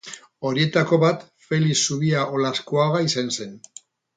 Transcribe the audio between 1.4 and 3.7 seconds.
Felix Zubia Olaskoaga izan zen.